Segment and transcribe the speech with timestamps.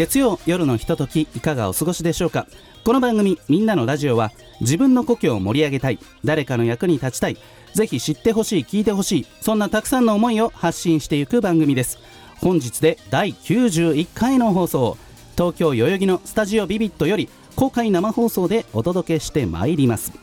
[0.00, 2.46] 月曜夜のひとときいかがお過ごしでしょうか？
[2.84, 7.36] この番組「みんなのラジオは」自分の故郷を盛り上げたい誰かの役に立ちたい
[7.74, 11.98] ぜひ知ってほしい聞いてほしいそんなたくさんの思いを発信していく番組です。
[12.38, 14.96] 本日で第91回の放送
[15.36, 20.14] 東京代々木のスタジオビビットより公開生放送でお届けしてまいります。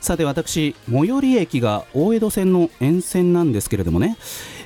[0.00, 4.16] さて私最寄り駅が大江戸線の沿線なんですけれどもね。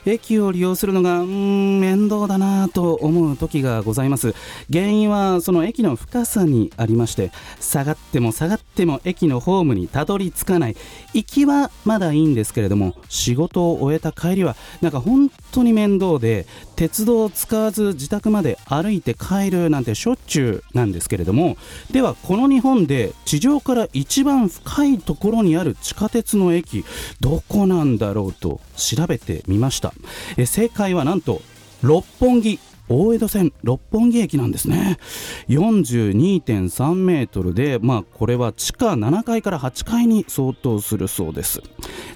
[0.07, 4.35] 駅を利用するのが面倒だなと思う時がございます。
[4.73, 10.77] 原因はその駅の深さにありまして下がっても下がっても駅のホームにたどり着かない。
[11.13, 21.57] 行きはまだいいんですけれども仕事を終えた帰りはなんか本当に面倒で鉄道を使わず自宅まで歩いて帰るなんてしょっちゅうなんですけれども。
[21.91, 26.85] ではこの日本で地上から一番深いところにある地下鉄の駅
[27.21, 29.93] どこなんだろうと調べてみました。
[30.37, 31.43] え正解はなんと
[31.83, 32.59] 六本木。
[32.93, 34.99] 大江戸線六本木駅なんですね。
[35.49, 41.63] 42.3メートルでまあこれは地下7階から8階に相当するそうです。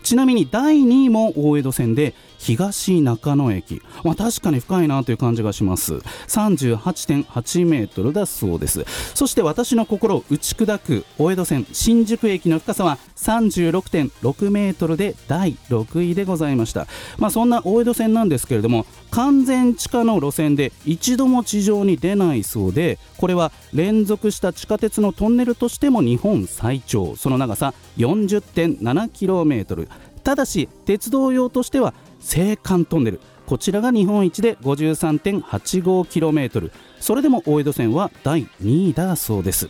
[0.03, 5.95] ちなみに第2位も大江戸線で東中野駅、まあ、確かに深いなという感じがします。
[5.95, 8.85] 38.8メートルだそうです。
[9.15, 16.87] そして私の心を打ち砕く大江戸線新宿駅の深さは36.6メートルで第6位でございました。
[17.17, 27.17] まあそんな大江戸線なんですけれども完全地下の路線で一度も地上に出ないそうでこれは連続した地下鉄のトンネルとしても日本最長。
[27.17, 29.89] その長さ 40.7km
[30.23, 33.21] ただし鉄道用としては青函トンネル。
[33.47, 39.69] こちらが日本一で 53.85km それでも大江戸線は第2位だそうです。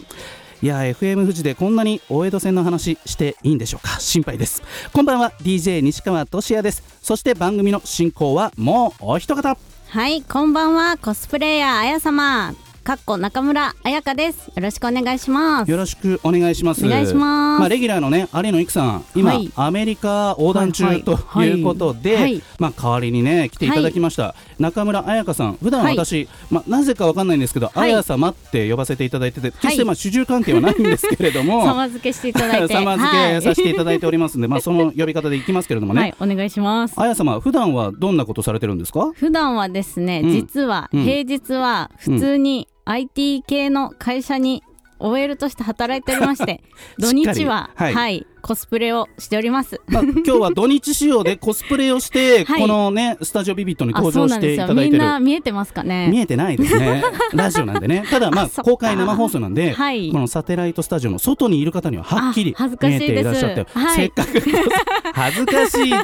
[0.62, 3.98] いや FM 富士でこんなに大江戸線の話していいんでしょうか？
[3.98, 4.62] 心配です。
[4.92, 6.84] こんばんは DJ 西川俊也です。
[7.02, 9.58] そして番組の進行はもうお一方。
[9.94, 10.97] はい、こんばんは。
[10.97, 12.53] コスプレイヤーあや様。
[12.84, 14.48] かっこ中村彩香です。
[14.48, 15.70] よろしくお願いします。
[15.70, 16.84] よろしくお願いします。
[16.84, 25.54] お願いしますあ、レギュラーのね、有野育さん、今、はいアメリカ横断中、はいとはいいうことで、はいまあ代わりにね来ていただきました、中村彩香さん。
[25.54, 31.64] 普段はい私、まあなぜかわかんないんですけど、はい彩様って呼ばせていただいてて、決してまあ主従関係はないんですけれども。
[31.66, 32.74] 様付けしていただいて。
[32.76, 36.14] 様付けさせていただいておりますんで、まあその呼び方でいきますけれどもはい、ね。
[36.18, 36.94] はい、お願いします。
[36.98, 39.10] 彩様、普段はどんなことされてるんですか？
[39.14, 44.62] 普段はですね、うん実はうん平日は普通に IT 系の会社に
[44.98, 46.62] OL として働いておりまして、
[46.98, 49.81] 土日は、ははいい、コスプレをしております。
[49.87, 54.82] まあ今日は土日仕様でコスプレをして、はいこのねスタジオビビットにあ、登場していそうなんですよ。
[54.82, 56.09] ただいてんな見えてますかね？
[56.10, 57.03] 見えてないですね。
[57.32, 58.05] ラジオなんでね。
[58.10, 64.43] ただまああ そっか公開生放送なんで、はいこのサテライトスタジオの外にいる方にははっきりあ恥ずかしいです見えていらっしゃって、はいせっかく
[65.15, 65.99] 恥ずかしいっ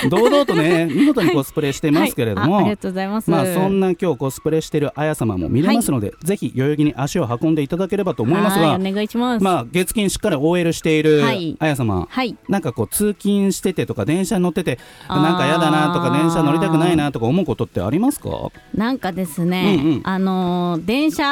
[0.00, 3.28] て堂々とね 見事にコスプレしてますけれども、はいあありがとうございます。
[3.28, 9.42] まあそんな今日コスプレしてるあや様も見れますので、ぜひ代々木に足を運んでいただければと思いますが、はいお願いします。
[9.42, 12.36] まあ月金しっかり OL しているはいあや様、はい。
[12.48, 14.78] なんかこう通勤しててとか電車に乗ってて
[15.08, 18.28] なんかやだなとか電車乗りたくないなとか思うことってありますか？
[18.74, 20.00] なんかですね、うんうん。
[20.04, 21.24] あのー電車、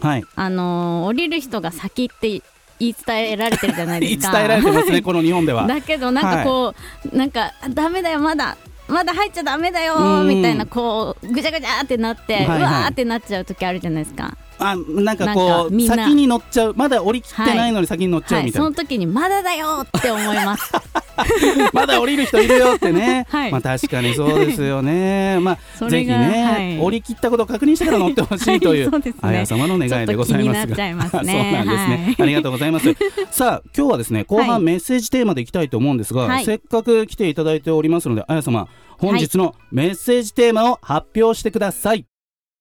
[0.00, 0.24] はい。
[0.36, 2.42] あのー降りる人が先って
[2.80, 4.32] 言い伝えられてるじゃないですか。
[4.32, 5.66] 伝えられてますねこの日本では。
[5.68, 6.74] だけどなんかこ
[7.12, 8.56] う、なんかあダメだよまだ
[8.88, 10.28] まだ入っちゃダメだようん。
[10.28, 12.58] みたいなこうぐちゃぐちゃってなって、はいはい。
[12.60, 14.36] うわーってなっちゃう時あるじゃないですか。
[14.58, 16.74] あなんかこう先に乗っちゃう。
[16.74, 18.60] まだ降りきってないのに先に乗っちゃうはい、みたい。
[18.60, 20.72] な、その時にまだだよって思います。
[21.72, 23.52] まだ降りる人いるよってね、 はい。
[23.52, 25.38] まあ確かにそうですよね。
[25.42, 26.78] まそあぜひね、はい。
[26.78, 29.20] 降り切ったことを確認してから乗ってほしいという,、はいそうですね。
[29.22, 30.76] あや様の願いでございますが。
[30.76, 32.22] そうなんですね、はい。
[32.22, 32.94] ありがとうございます。
[33.30, 34.64] さあ今日はですね後は半い。
[34.64, 36.44] メッセージテーマでいきたいと思うんですが、はい。
[36.44, 38.68] せっかく来ていただいておりますのであや様
[38.98, 42.04] 本日のメッセージテーマを発表してください。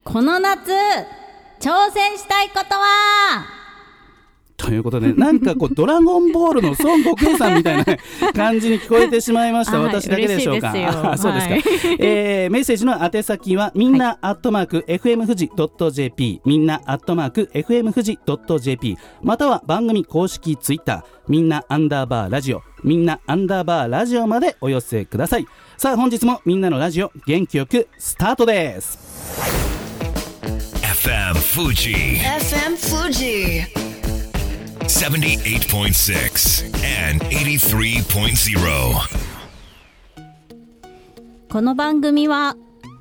[0.03, 0.71] この夏
[1.59, 3.45] 挑戦したいことは？
[4.59, 7.99] ということで、なんかこう、ドラゴンボールの孫悟空さんみたいなね
[8.35, 9.77] 感じに聞こえてしまいました。
[9.79, 10.71] はい私だけでしょうか？
[11.15, 11.53] そうですか。
[11.53, 11.63] はい
[11.99, 15.51] えーメッセージの宛先は、みんなアットマーク、FM 富士
[15.91, 18.17] .jp、みんなアットマーク、FM 富士
[18.59, 25.45] .jp、または番組公式ツイッター、みんなアンダーバーラジオ、みんなアンダーバーラジオまでお寄せください。
[25.77, 29.76] さあ、本日もみんなのラジオ、元気よくスタートです。
[31.07, 33.63] FM Fuji FM Fuji.
[34.83, 38.59] 78.6 and 83.0.
[41.49, 42.57] この番組は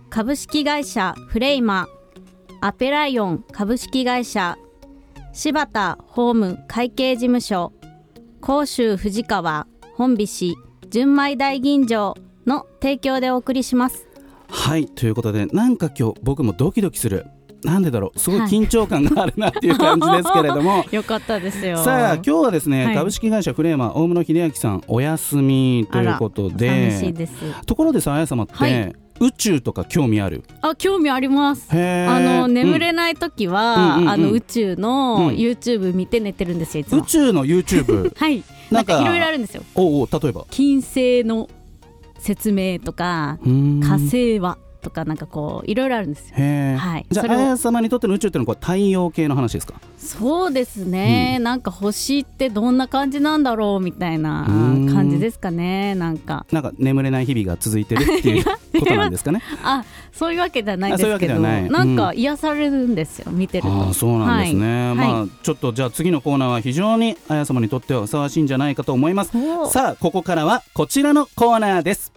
[0.09, 1.89] 株式会社フレイマ
[2.61, 4.57] アペライオン株式会社
[5.33, 7.73] 柴田ホーム会計事務所
[8.41, 9.67] 甲州藤川
[9.97, 10.55] 本菱
[10.91, 12.15] 純米大吟醸
[12.47, 14.07] の提供でお送りします
[14.49, 17.27] はいということでなんか今日僕もドキドキする
[17.65, 18.19] なんでだろう。
[18.19, 21.79] すごい緊張感があるなっていう感じですけれども、 よかったですよ。
[21.79, 22.95] さあ今日はですね、はい。
[22.95, 27.29] 株式会社フレーマー大室秀明さんお休みということ寂しいで
[27.67, 28.93] ところでさあや様って、はい。
[29.19, 30.43] 宇宙とか興味ある？
[30.61, 31.67] あ興味あります。
[31.73, 31.75] あ
[32.21, 32.79] の眠うん。
[32.79, 35.37] れない時は、うんあの宇宙のうん。
[35.37, 37.03] YouTube 見て寝てるんですよいつも。
[37.03, 38.43] 宇宙の YouTube はい。
[38.71, 39.63] なんんかいろいろあるんですよ。
[39.75, 40.45] おうおう例えば？
[40.51, 41.49] 金星の
[42.19, 46.37] 説明とか火星はとかなんかこういろいろあるんですよ。
[46.37, 47.07] はい。
[47.11, 49.75] じゃああや様にとっての宇宙っていうのはこう太陽系の話ですか？
[49.99, 54.95] そうですね、なんか星ってどんな感じなんだろうみたいなうん。
[54.95, 55.97] 感じですかね。
[55.97, 56.47] なんか。
[56.53, 58.53] なんか眠れない日々が続いてるっていうこ
[58.87, 59.43] となんですかね？
[59.65, 61.71] あそういうわけではないんあそういうわけですけどではない。
[61.71, 63.69] なんか癒されるんですよ見てると。
[63.69, 64.97] ああそうなんですね、はい。
[64.97, 69.33] まあちょっとじゃあ次のコーナーは非常にあや様にとってはふさわしいんじゃないかと思います。
[69.35, 72.13] おさあここからはこちらのコーナーです。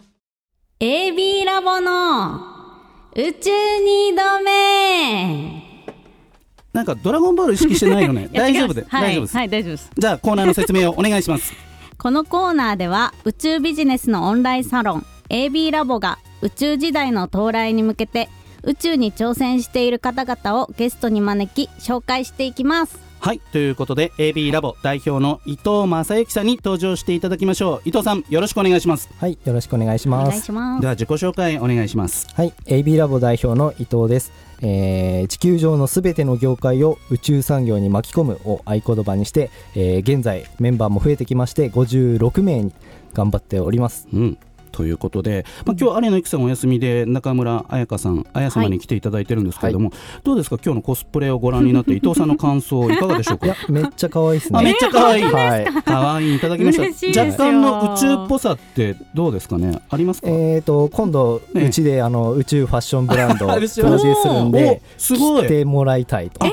[0.80, 2.58] AB ラボの
[3.15, 5.63] 宇宙に度目。
[6.71, 8.29] なんかドラゴンボール意識してないよね？
[8.31, 9.91] や大丈夫で、ってきます大丈夫です、はい、はい、大丈夫です。
[9.97, 11.53] じゃあコーナーの説明をお願いします。
[11.97, 18.29] このコーナーでは宇宙ビジネスのオンラインサロン AB ラボが宇宙時代の到来に向けて
[18.63, 30.30] 宇宙に挑戦している方々をゲストに招き紹介していきますはいということで AB ラボ代表の伊藤正幸さんに登場していただきましょう伊藤さんよろしくお願いしますはい、よろしくお願いしおます。
[30.30, 34.31] 願いしますでは自己紹介お願いしますはい、AB ラボ代表の伊藤です。
[34.62, 42.74] えー地球上のすべての業界を宇宙産業に巻き込むを合言葉にして、えー現在メンバーも増えてきまして56名に
[43.13, 44.07] 頑張っております。
[44.13, 44.38] うん
[44.69, 49.92] ということで、まあ、今日有野由紀さんお休みで中村彩香さん綾様に来ていただいてるんですけれども、
[50.24, 50.57] どうですか？
[50.63, 53.45] 今日のコスプレをご覧になって伊藤さんの感想 いかがでしょうか？
[53.48, 54.60] いや、めっちゃ可愛いですね。
[54.60, 55.24] あめっちゃ可愛い。
[55.24, 55.66] はい。
[55.86, 56.36] 可愛い。
[56.36, 56.39] い。
[56.39, 57.25] ただきま嬉したですよ。
[57.25, 59.80] 若干の宇宙っぽさってどうですかね？
[59.89, 61.68] ありますか、えーと今度ええ。
[61.68, 65.44] うちであの宇宙ファッションブランドを プロデ宇宙ュースするんでおすごい。
[65.44, 66.45] 着てもらいたいと。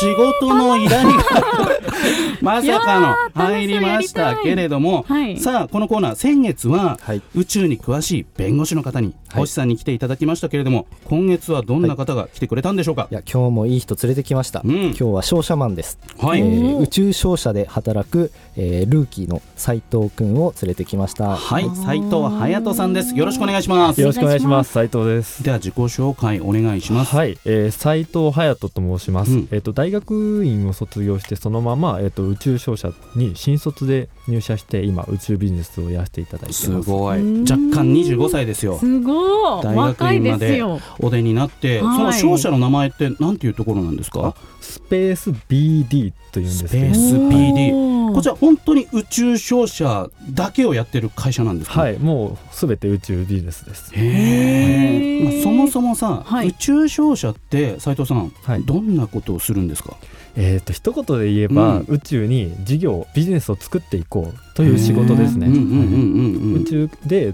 [0.00, 1.14] 仕事の依頼が
[2.42, 7.22] まさかの入りましたけれども、はいさあこのコーナー先月ははい。
[7.34, 13.08] 宇宙に詳しい弁護士の方にはい星さんに来ていただきましたけれども、今月はどんな方が来てくれたんでしょうか？
[13.10, 14.62] い、や今日もいい人連れてきました。
[14.64, 15.98] うん今日は商社マンです。
[16.18, 21.36] はい、えー宇宙商社で働く、えールーキーの斉藤くんを連れてきました。
[21.36, 23.14] はい、斉藤隼人さんです。
[23.16, 24.00] よろしくお願いします。
[24.00, 24.72] よろしくお願いします。
[24.72, 25.42] 斉藤です。
[25.42, 27.14] では自己紹介お願いします。
[27.14, 29.32] はい、えー、斉藤隼人と申します。
[29.32, 36.90] うんえっ、と大学院を卒業してそのままえっ、と宇宙商社に新卒で入社して今宇宙ビジネスをやらせていただいてすます。
[36.90, 37.20] ごい。
[37.20, 38.78] うん若干25歳ですよ。
[38.78, 40.60] すごい大学院まで
[40.98, 44.34] お出になって、はいその商社の名前ってなんていうところなんですか？
[44.60, 47.85] スペース BD というんですけどスペース BD
[48.26, 51.80] こちら本当に宇宙商社だけをやってる会社なんですか？。
[51.82, 53.92] はいい、もうすべて宇宙ビジネスです。
[53.94, 55.24] へえ。
[55.24, 59.96] まあそもそもさ、はい宇宙商社って斉藤さん、はいどんなことをするんですか？
[60.34, 65.46] えっ、と一言で言えば、うん宇宙に事業ビジネスを作っていこうという仕事ですね。
[65.46, 66.62] うんうんうんうんうん。
[66.62, 67.32] 宇宙で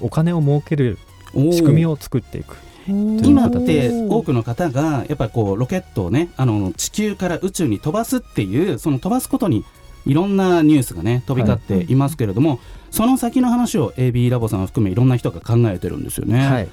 [0.00, 0.96] お金を儲ける
[1.34, 2.56] 仕組みを作っていく。
[2.88, 9.64] 今って多くの方がやっぱりこうロケットをねあの地球から宇宙に飛ばすっていうその飛ばすことに
[10.06, 12.60] いろんなニュースがね飛び交っていますけれども、
[12.92, 16.68] その先の話を AB ラボさんを含めいろんな人が考えてるんですよね、はい、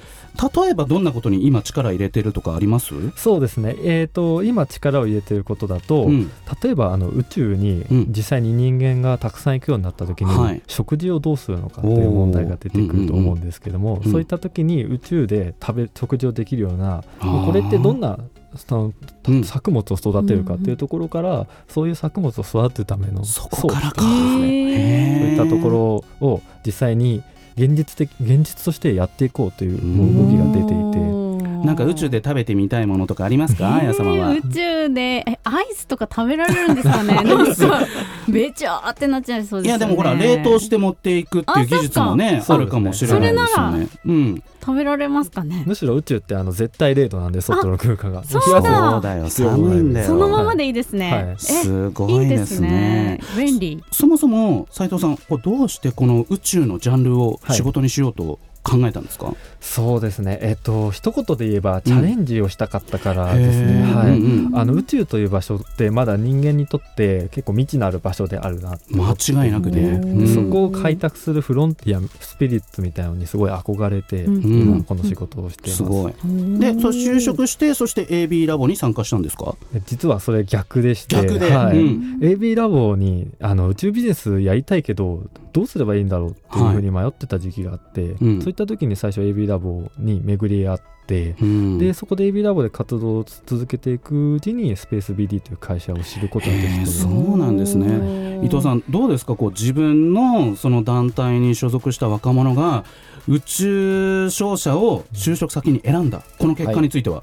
[0.54, 3.74] 例えばどんなことに今力入れてるとかあります、そうですね。
[3.82, 6.30] えっ、と今力を入れていることだと、うん。
[6.62, 8.06] 例えばあの宇宙にうん。
[8.08, 10.62] 実際に人間がたくさん行くようになった時に、はい。
[10.66, 14.12] 食事をどうするのかという問題が出てくると思うんですけども、んうん。
[14.12, 17.46] そういった時に宇宙で食べ食事をできるようなあー。
[17.46, 18.18] これってどんな
[18.56, 18.92] その
[19.28, 19.44] うん。
[19.44, 24.00] 作物を育てるかっていうところから、そういう作物を育てるためのそこからか。
[24.02, 27.22] ですねそういったところを実際に
[27.56, 31.19] 現実的現実としてやっていこうという動きが出ていて。
[31.64, 34.30] なんか宇宙で食べてみたいものとかありますか、あや様は。
[34.30, 37.14] 宇宙でえアイスとか食べられるんですかね？
[37.22, 37.86] なんか
[38.28, 39.78] べちゃーってなっちゃいそうですよね。
[39.78, 43.88] いやでもほら冷凍して持っていくっていう技術もねああるかもしれないですよね。
[44.06, 45.64] うん、食べられますかね？
[45.66, 48.24] むしろ宇宙ってあの絶対0度なんで外の空間が。
[48.24, 50.06] そうそうだだよ寒いんだよ。
[50.06, 51.22] そのままでいいですね、はい。
[51.32, 52.68] えすごいですいいですね。
[52.70, 53.20] ね。
[53.36, 53.82] 便利。
[53.90, 59.34] そもそも斉藤さんこれどうしてこの宇宙のジャンルを仕事にしようと考えたんですか？
[59.60, 60.38] そうですね。
[60.42, 63.94] えっ、と一言で言えばチャレンジをしたかったからですね、へー。
[63.94, 74.42] はい、うんうんあの宇宙という場所ってまだ人間にとって結構未知のある場所であるな間違いなくね、そこを開拓するフロンティアスピリッツみたいなのにすごい憧れて、うん。
[74.42, 76.12] 今この仕事をしています,、すごい。
[76.12, 79.54] でそう就職してそして AB ラボに参加したんですか？
[79.86, 81.16] 実はそれ逆でして。
[81.16, 81.78] 逆で、はい。
[81.78, 82.18] うん。
[82.20, 88.40] AB ラボにあの宇宙ビジネスやりたいけどどうすればいいんだろうっていうふうに迷ってた時期があって、うん。
[88.40, 91.78] そういった時に最初 AB ラボに巡り合って、うん。
[91.78, 98.40] でそこで AB ラボで活動を続けていくうちにスペース BD という会社を知ることができて、そうなんですね。
[98.44, 99.34] 伊藤さんどうですか？
[99.34, 102.84] こう自分のその団体に所属した若者が
[103.28, 106.22] 宇宙商社を就職先に選んだ。
[106.38, 107.22] この結果については、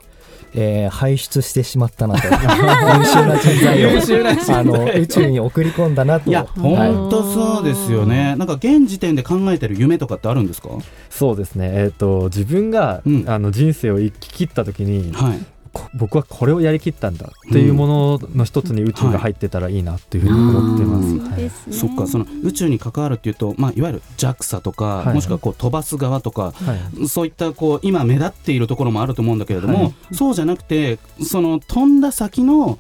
[0.54, 2.28] えー輩出してしまったなと。
[2.28, 4.56] 優秀な人材を優秀な人材。
[4.58, 6.30] あの宇宙に送り込んだなと。
[6.30, 6.46] いやは
[6.88, 6.94] い。
[6.94, 8.36] 本当そうですよね。
[8.38, 10.70] なんか現時点で考えてる夢とかってあるんですか？
[11.10, 13.26] そうですね、えー、と自分が、うん。
[13.28, 15.38] あの人生を生き切った時にはい。
[15.38, 15.44] こ
[15.94, 21.08] 僕はこれをやりきったんだっていうものの一つに宇宙が入ってたらいいなっていうふうに思ってます。
[21.08, 21.32] うん。
[21.32, 21.52] はい。
[21.74, 27.08] そっかその宇宙に関わるっていうと、まあ、いわゆる JAXA とか、はいもしくはこう飛ばす側とかはい。
[27.08, 29.96] そういったこう今目立っているところもあると思うんだけれども、はい。
[30.14, 32.78] そうじゃなくてその飛んだ先の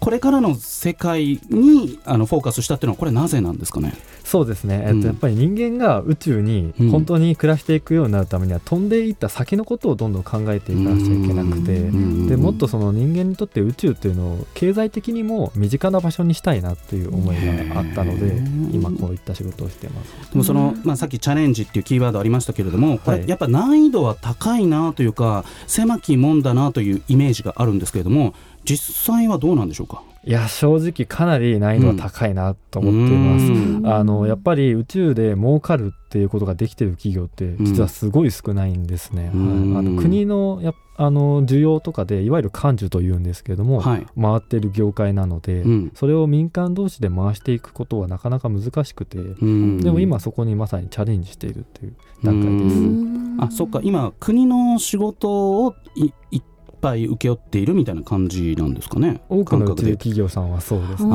[0.00, 3.94] これからの世界にあのフォーカスしたっていうのはこれなぜなんですかね？
[4.24, 5.00] そうですね、えっうん。
[5.02, 17.36] と、やっぱり人間が宇宙にうん本当に暮らしていくようになるためには、飛んでいった先のことをどんどん考えていかなくちゃいけなくて、うんでもっとその人間にとって宇宙っていうのを経済的にも身近な場所にしたいなっていう思い
[17.68, 18.42] があったので
[18.72, 20.30] 今こういった仕事をしてます。
[20.32, 23.28] でもその、まあ、さっきチャレンジっていうキーワードありましたけれどもこれはい。
[23.28, 30.02] やっぱ難易度は高いなというか狭きもんだなというイメージがあるんですけれども実際はどうなんでしょうか？
[30.26, 33.44] いや正直かなり難易度は高いなと思っています。
[33.44, 33.86] うん。
[33.86, 39.30] あのやっぱり宇宙で儲かるっていうことができてる企業って実はすごい少ないんですね。
[39.34, 39.74] うん。
[39.74, 44.06] はい、あの国のやっあの需要とかでいわゆる幹事というんですけれども、はい。
[44.18, 45.92] 回ってる業界なので、うん。
[45.94, 49.80] それを民間同士で回していくことはなかなか難しくて、うん。
[49.80, 52.76] でも今そこにまさにチャレンジしているっていう段階です。
[52.76, 53.36] うん。
[53.40, 53.80] あそっか。
[53.82, 56.42] 今国の仕事をいいっ
[56.84, 59.22] ぱい請け負っているみたいな感じなんですかね。
[59.30, 59.92] 多くの宇宙感覚で。
[59.92, 61.10] 企業さんはそうですね。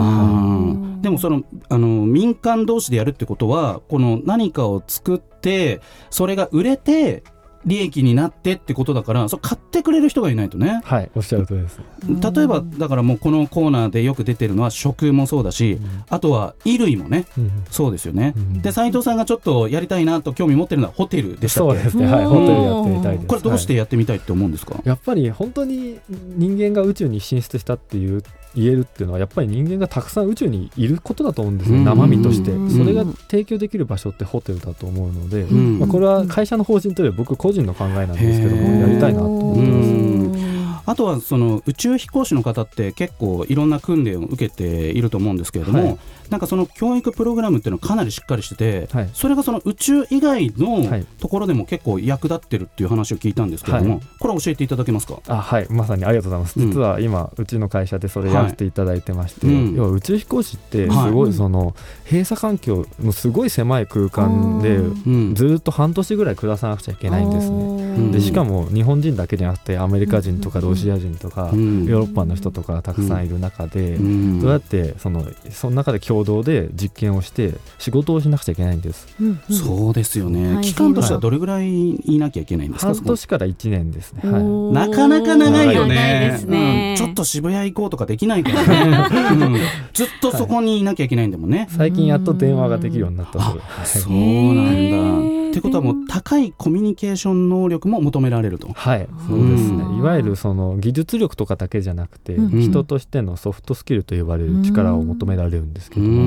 [1.01, 7.23] でもそのあの民間同士でやるってことはこの何かを作ってそれが売れて
[7.65, 10.81] 利益になってってことだからそう買ってくれる人がいないとね。
[10.85, 11.79] はい、おっしゃるとりです。
[12.07, 17.51] 例えばだからもうこのコーナーでよく出てるのは食もそうだしあとは衣類もねうん。
[17.69, 18.33] そうですよね。
[18.35, 18.61] うん。
[18.61, 21.75] で斉藤さんがちょっとやりたいなと興味持ってるのはホテルでしたっけ？
[21.75, 22.05] そうですね。
[22.05, 22.29] はい、うん。
[22.29, 23.27] ホテルやってみたいです。
[23.27, 28.23] これどうしてはいやってみたいって思うんですか、やっぱり本当に人間が宇宙に進出したっていう
[28.55, 31.83] 言えるっていうのはやっぱり人間がたくさん宇宙にいることだと思うんですね、うん。
[31.85, 32.51] 生身として。
[32.51, 32.69] うん。
[32.71, 35.79] それが提供できる場所ってホテルだと思うので、ん。
[35.79, 39.89] まあ、これは会社の方針というより僕個人の考えなんですけどもやりたいなと思ってます。
[39.89, 40.79] うん。
[40.85, 49.09] あとはその宇宙飛行士の方って結構いろんな訓練を受けていると思うんですけれども、はいなんかその教育プログラムっていうのはかなりしっかりしてて、はい。
[49.13, 51.05] それがその宇宙以外のはい。
[51.19, 54.03] ところでも結構役立ってるっていう話を聞いたんですけれども、はい。
[54.19, 55.19] これ教えていただけますか？
[55.27, 55.67] あはい。
[55.69, 56.69] まさにありがとうございます、うん。
[56.69, 59.55] 実は今うちの会社でそれやらせていただいてまして、はい。
[59.55, 59.75] うん。
[59.75, 65.35] 要は宇宙飛行士ってすはいごいその閉鎖環境のすごい狭い空間でうん。
[65.35, 67.55] ずっと半年ぐらい暮らさなくちゃいけないんですね。
[67.55, 67.57] う
[67.99, 68.11] ん。
[68.11, 71.85] でしかも日本人だけじゃなくてアメリカ人とかロシア人とかうん。
[71.85, 74.41] ヨーロッパの人とかたくさんいる中でうん。
[74.41, 79.07] どうやってそのその中で共同で実験をして仕事をしなくちゃいけないんです。
[79.49, 80.63] そうですよね、はい。
[80.63, 84.43] 期間としてはどれぐらいいなきゃいけないんですか、半年から1年ですね、はい、
[84.89, 85.95] なかなか長いよね。
[85.95, 86.95] 長いですね。
[86.99, 87.05] うん。
[87.05, 89.57] ちょっと渋谷行こうとかできないからね、 うん。
[89.93, 93.61] ずっとそこにいなきゃいけないんだもんね、最近やっと電話ができるようになったそうで。
[93.81, 95.39] あすそうなんだ。
[95.49, 98.69] ってことはもう高いコミュニケーション能力も求められると。
[98.71, 99.83] はい、そうですね。
[99.83, 99.97] うん。
[99.97, 102.61] いわゆるその技術力とかだけじゃなくて、うん。
[102.61, 106.25] 人としてのソフトスキルと呼ばれる力を求められるんですけどうんも、う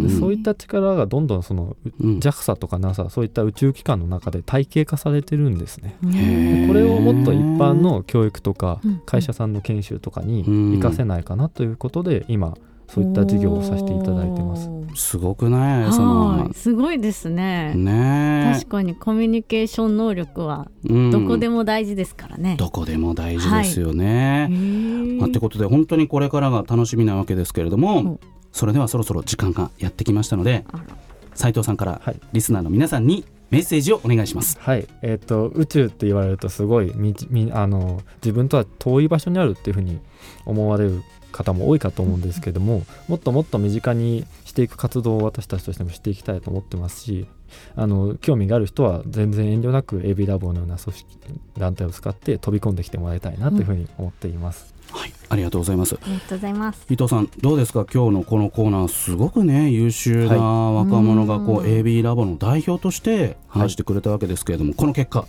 [0.00, 2.18] んでそういった力がどんどんそのうん。
[2.18, 5.96] JAXA とか NASA そういった宇宙機関の中で体系化されてるんですね。
[6.68, 9.02] これをもっと一般の教育とかうん。
[9.06, 12.54] 会社さんの研修とかにうん活かせないかなということで今
[12.88, 14.70] そういった事業をさせていただいてます。
[14.94, 15.92] すごくない？
[15.92, 17.74] そのはい、すごいですね。
[17.74, 18.52] ね。
[18.54, 22.56] 確かにコミュニケーション能力はえ、どこでもも大事ですからね。
[22.58, 24.48] どこでも大事ですよね。
[24.50, 25.18] へー。
[25.20, 28.04] まあってことで本当にこれからが楽しみなわけですけれども、う。
[28.04, 28.20] ん
[28.56, 30.64] それではそろそろ時間がやってきましたので
[31.34, 34.58] 斉藤さんからはいリスナーの皆さんにメッセージをお願いします。
[34.58, 40.00] はい、えっ、と宇宙って言われるとすごいみみあの自分とは遠い場所にあるっていうふうに
[40.46, 47.26] 思われる方も多いかと思うんですけどももっともっと身近にしていく活動を私たちとしてもしていきたいと思ってますし
[47.76, 51.06] あの興味がある人は全然遠慮なく AB ラボのような組織
[51.58, 54.75] 団体を使って飛び込んできてもらいたいなというふうに思っています。
[54.92, 55.96] はい、ありがとうございます。
[56.02, 56.86] ありがとうございます。
[56.90, 57.86] 伊藤さんどうですか？
[57.92, 61.66] 今日のこのコーナーすごくね優秀な若者がこう、うん。
[61.66, 65.26] AB ラボの代表として話してくれたわけですけれども、この結果。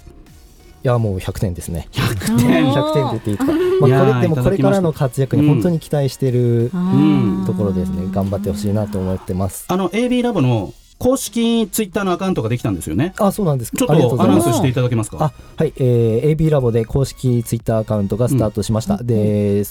[0.84, 1.88] いやもう100点ですね。
[1.92, 2.72] 100点。
[2.72, 3.54] 100点って言っていいですか、
[3.88, 8.08] まあ、これでもこれからの活躍に本当に期待してるんところですね。
[8.12, 9.66] 頑張ってほしいなと思ってます。
[9.68, 13.13] あの AB ラボの公式ツイッターのアカウントができたんですよね。
[13.20, 13.77] あそうなんですか。
[13.77, 15.18] ちょっとアナウンスしていただけますか？
[15.20, 19.63] あはい、えー AB ラボで公式ツイッターアカウントがスタートしました、で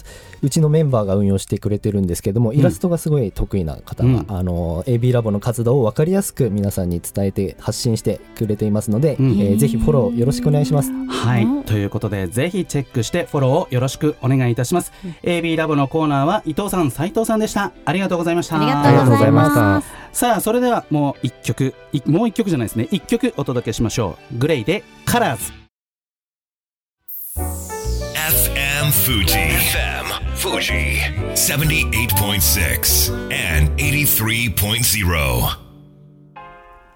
[0.42, 4.26] うちのメンバーが運用してくれてるんですけどもイラストがすごい得意な方が、うん。
[4.28, 9.30] あの AB ラボの活動を分かりやすく皆さんに伝えて発信してくれていますので、うん。
[9.40, 10.92] えーぜひフォローよろしくお願いします。
[10.92, 11.44] はい。
[11.44, 11.62] うん。
[11.64, 14.92] ということでぜひチェックしてフォローをよろしくお願いいたします、
[15.22, 17.72] AB ラボのコーナーは伊藤さん斉藤さんでした。
[17.84, 18.56] ありがとうございました。
[18.56, 20.05] ありがとうございまありがとうございす。
[20.16, 25.52] さあそれではもう一曲いもう一曲じゃないですね一曲お届けしましょうグレイでカラーズ
[27.36, 29.26] FM Fuji.
[29.26, 31.00] FM Fuji.
[31.34, 35.58] 78.6 and 83.0.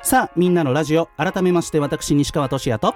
[0.02, 2.94] さあみんなのラジオ改めまして私西川俊也と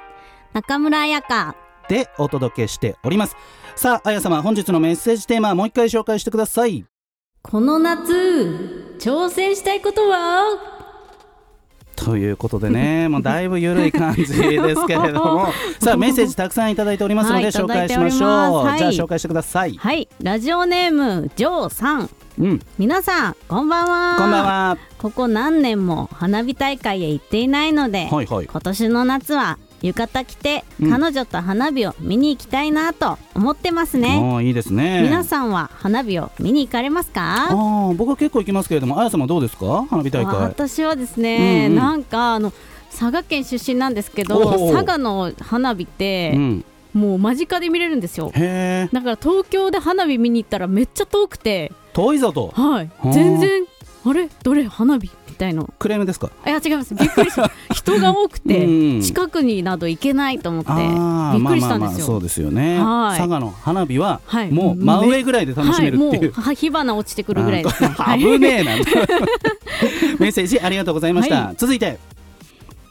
[0.54, 1.54] 中村彩香。
[1.90, 3.36] でお届けしております
[3.76, 6.86] さああや様本日のメッセージテーマもう一回紹介してください
[7.42, 10.72] この夏、挑戦したいことは？
[11.96, 15.48] ということでね もうだいぶ緩い感じですけれども。
[15.80, 18.78] さあメッセージたくさんいただいておりますので、はい紹介しましょう、はい。
[18.78, 19.76] じゃあ紹介してください。
[19.76, 22.10] はい、ラジオネーム、ジョーさん。
[22.38, 22.60] うん。
[22.78, 24.16] 皆さん、こんばんは。
[24.18, 24.78] こんばんは。
[24.98, 28.46] ここ何年も花火大会へ行っていないので、はいはい。
[28.46, 30.90] 今年の夏は浴衣着て、うん。
[30.90, 34.18] 彼女と花火を見に行きたいなと思ってますね。
[34.18, 35.02] もういいですね。
[35.02, 37.48] 皆さんは花火を見に行かれますか？
[37.50, 39.86] ああ僕は結構行きますけれどもあや様どうですか？
[39.90, 40.34] 花火大会。
[40.34, 41.76] 私はですね、うんうん。
[41.76, 42.52] なんかあの
[42.90, 46.64] 佐賀県出身なんですけど佐賀の花火ってう、ん。
[46.94, 48.26] もう間近で見れるんですよ。
[48.26, 51.72] だから東京で花火見に行ったらめっちゃ遠くて。
[51.92, 52.52] 遠いぞと。
[52.54, 52.90] はい。
[52.98, 53.64] はあ全然
[54.06, 54.28] あれ？
[54.42, 54.64] どれ？
[54.64, 55.68] 花火みたいの。
[55.80, 56.30] クレームですか？
[56.44, 56.94] あいや違います。
[56.94, 57.50] びっくりした。
[57.74, 59.00] 人が多くてうん。
[59.02, 62.78] 近くになど行けないと思ってびっくりしたんですよ、まあまあまあそうですよね。
[62.78, 63.18] はい。
[63.18, 64.50] 佐賀の花火ははい。
[64.52, 67.82] もう真上ぐらいで楽しめるっていう、はい、もうは火花落ちてくるぐらいです。
[67.82, 68.70] ねあ危ねえな。
[70.20, 71.98] メッセージありがとうございました、は続いて。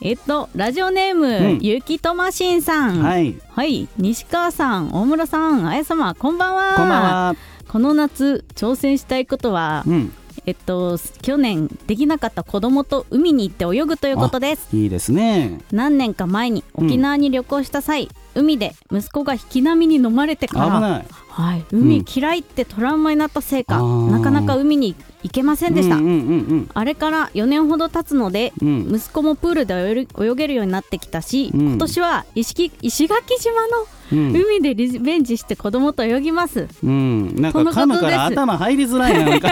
[0.02, 1.60] えっとラジオネーム、うん。
[1.62, 3.02] ゆきとましんさん。
[3.02, 3.36] はい。
[3.56, 6.74] はい、西川さん、大村さん、あや様、こんばんは。
[6.76, 7.36] こんばんは。
[7.70, 10.12] この夏、挑戦したいことは、うん
[10.46, 14.68] えっと、去年できなかった子供と海に行って泳ぐということです。
[14.76, 15.60] いいですね。
[15.72, 21.06] 何年か前に沖縄に旅行した際、海で息子が引き波に飲まれて危から、ない。
[21.30, 21.82] はい、うん。
[21.82, 24.12] 海嫌いってトラウマになったせいか、あー。
[24.12, 25.96] なかなか海に行けませんでした。
[25.96, 26.12] うんうんう
[26.56, 28.68] んあれから4年ほど経つので、うん。
[28.88, 29.74] うん息子もプールで
[30.20, 31.62] 泳げるようになってきたし、うん。
[31.70, 32.70] 今年は石
[33.08, 34.36] 垣島のうん。
[34.36, 36.68] 海でリベンジして子供と泳ぎます。
[36.84, 39.50] うん、なんか噛むから頭入りづらいななんか。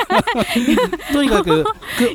[1.14, 1.68] とにかくく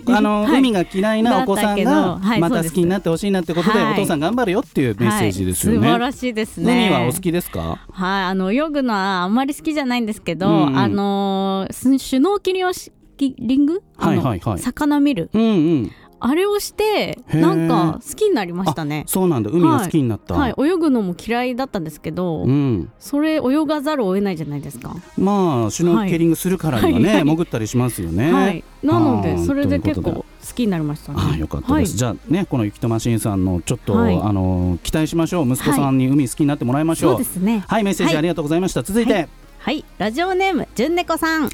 [0.17, 3.93] あの、はい海が嫌いなお子さんがまた好きになってほしいなってことで、はい。
[3.93, 6.89] お父さん頑張るよっていうメッセージですよね、はい、素晴らしいですね。
[6.89, 7.79] 海はお好きですか？
[7.91, 10.67] はい、あの泳ぐのはあんまり好きじゃないんですけど、うん。
[10.69, 14.59] うんあのシュノーケリンをしリング、はいはいはい。
[14.59, 15.31] 魚見る？
[15.33, 19.05] うんうんあれをしてなんか好きになりましたね。
[19.07, 19.51] そうなんだ。
[19.51, 24.95] 海が好きになった、はい、泳ぐのも嫌いだったんですけど、うん、それ泳がざるを得ないじゃないですか。
[25.19, 27.15] まあシュノーケリングするからにはね、はい。
[27.17, 27.25] はい。
[27.25, 30.25] 潜ったりしますよね、はい、なのでそれで結構好
[30.55, 31.19] きになりましたね。
[31.21, 31.87] ああよかったです、はい。
[31.87, 34.19] じゃあねこの雪とマシンさんのちょっと、はい。
[34.19, 35.49] あの期待しましょう。
[35.53, 37.65] 息子さんに海好きになってもらいましょう、そうですね。
[37.69, 38.19] はいメッセージはい。
[38.19, 39.13] ありがとうございました、続いて。
[39.13, 41.51] はい、はい、ラジオネームじゅんねこさん、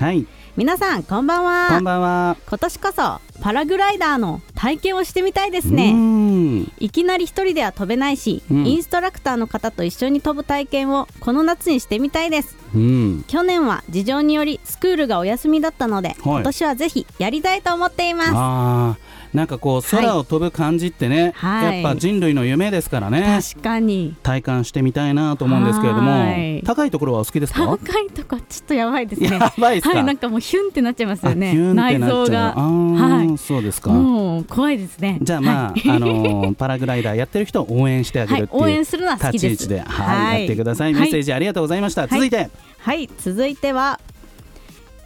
[0.56, 1.68] 皆さんこんばんは。
[1.70, 2.36] こんばんは。
[2.46, 5.92] 今年こそパラグライダーの体験をしてみたいですね。
[5.92, 6.72] ん。
[6.78, 8.66] いきなり一人では飛べないし、うん。
[8.66, 12.56] インストラクターの方と一緒に飛ぶ体験をこの夏にしてみたいです。
[12.72, 13.24] うん。
[13.26, 21.82] 去年は事情によりスクールがお休みだったので、今年はぜひやりたいと思っていますなんかこう空を飛ぶ感じってね、はい。
[21.82, 23.40] やっぱ人類の夢ですからね。
[23.42, 24.14] 確かに。
[24.22, 26.62] 体感してみたいなと思うんですけれどもはい。
[26.64, 27.64] 高いところはお好きですか？
[27.66, 29.30] 高いとこちょっとやばいですね。
[29.30, 31.48] やばいですか、はいなんかもうヒュンってなっちゃいますよね。
[31.48, 32.26] あヒュンって内なっちゃう。
[32.26, 32.54] 臓が。
[32.54, 33.38] はい。
[33.38, 35.18] そうですか、もう怖いですね。
[35.22, 35.82] じゃあまあ、はい。
[35.90, 39.46] あのーパラグライダーやってる人を応援してあげはいるっていう、応援するのは好きです。
[39.46, 42.10] 立ち位置で、はいやってください、メッセージありがとうございました、はい。
[42.10, 42.50] 続いて。
[42.78, 43.08] はい。
[43.18, 43.98] 続いては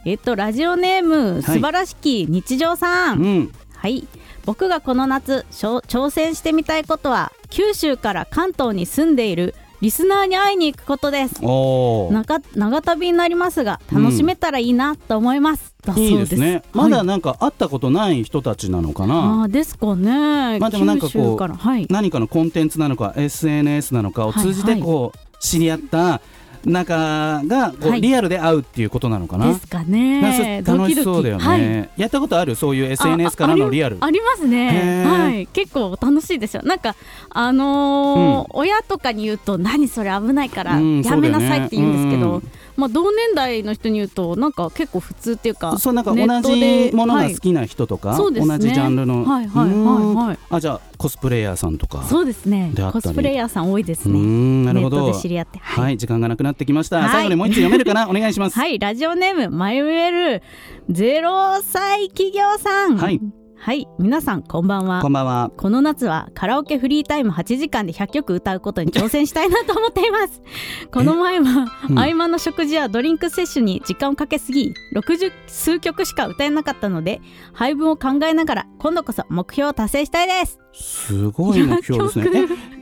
[0.05, 4.07] えっとラジオネーム、素晴らしき日常さん、うんはい。
[4.45, 11.35] 僕がこの夏挑戦してみたいことは九州から関東に住んでいるリスナーに会いに行くことです。
[11.43, 16.63] おお長長旅になりますが楽しめたらいいなと思います、ういいですね。
[16.73, 16.91] まはい。
[16.91, 20.57] だなんか会ったことない人たちなのかな、あーですかね。
[20.59, 21.85] まあでもなんかこうはい。
[21.91, 24.89] 何かのコンテンツなのか SNS なのかを通じてはいはい。
[24.89, 26.21] こう知り合った
[26.67, 28.01] 仲がこうはい。
[28.01, 30.61] リアルで会うっていうことなのかな、ですかなんかね。
[30.65, 31.89] それ楽しそうだよね、はい。
[32.01, 32.55] やったことある？
[32.55, 33.97] そういう SNS からのリアル。
[34.01, 35.03] あありますへね。
[35.05, 35.23] ー。
[35.23, 35.47] はい。
[35.47, 36.63] 結構楽しいですよ。
[36.63, 36.95] なんか
[37.29, 48.57] あのー親とかに言うと何それ危ないからうんやめなさいって言うんですけど、そうだよねまあ同年代の人に言うとなんか結構普通っていうか、そうなんか同じものがはい好きな人とか、そうですね。
[48.57, 50.15] 同じジャンルの、はいはいはいうん。
[50.15, 52.03] はいあじゃあコスプレイヤーさんとか。
[52.03, 52.71] そうですね。
[52.91, 54.19] コスプレイヤーさん多いですうね。
[54.19, 55.59] んなるほネットどで知り合って。
[55.59, 57.09] はい、時間がなくなってきました、はい。
[57.09, 58.07] 最後にもう一つ読めるかな？
[58.09, 58.57] お願いします。
[58.57, 60.43] はい、ラジオネーム、マイウェル、
[60.89, 62.97] ゼロ歳企業さん。
[62.97, 63.19] はい。
[63.59, 65.09] はい、皆さん、こんばんはこ。
[65.09, 70.41] んばんはこの夏はカラオケフリータイム8時間で100曲歌うことに挑戦したいなと思っています。
[70.91, 77.19] この前は、うん合間の食事やドリンク摂取に時間をかけすぎ、60数曲しか歌えなかったので、
[77.53, 80.59] 配分を考えながら、今度こそ目標を達成したいです。
[80.73, 82.29] すごい目標ですね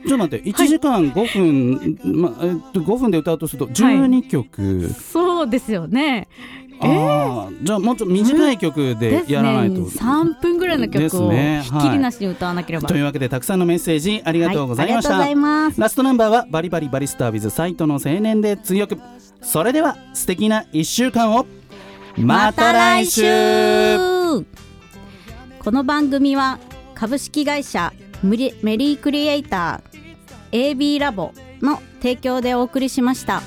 [0.04, 0.08] え？
[0.08, 6.28] ちょっと待って1時間5分、まえっと、5分で歌うとすると12曲、そうですよね。
[6.80, 9.86] ああじゃあもうちょっと短い曲でやらないと、ね。
[9.86, 12.88] 3分ぐらいのです曲をねひっきりなしに歌わなければ。
[12.88, 15.18] というわけでたくさんのメッセージありがとうございました。
[15.18, 18.98] ラストナンバーはバリバリバリスター with サイトの青年で強く
[19.42, 21.46] それでは素敵な1週間を。
[22.18, 23.22] また来週。
[25.60, 26.58] この番組は
[26.94, 33.42] 株式会社メリークリエイター AB ラボの提供でお送りしました。